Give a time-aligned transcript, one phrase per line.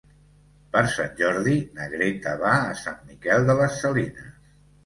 [0.75, 4.37] Per Sant Jordi na Greta va a Sant Miquel de les Salines.